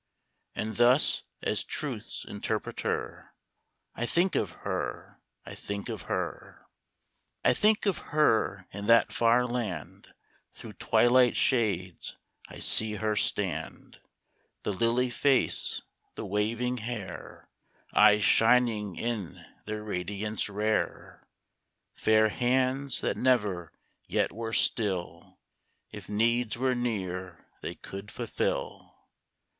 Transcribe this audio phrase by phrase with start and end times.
[0.55, 3.35] And thus— as Truth's interpreter,
[3.93, 6.63] I think of her, I think of her.
[6.63, 7.51] A TWILIGHT MEMORY.
[7.51, 10.07] I think of her in that far land,
[10.53, 12.17] Through twilight shades
[12.47, 13.99] I see her stand;
[14.63, 15.83] The lily face,
[16.15, 17.47] the waving hair,
[17.93, 21.27] Eyes shining in their radiance rare;
[21.93, 23.71] Fair hands, that never
[24.07, 25.37] yet were still
[25.91, 28.97] If needs were near they could fulfil.